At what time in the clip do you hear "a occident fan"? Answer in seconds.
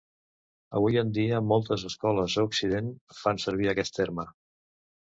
2.45-3.45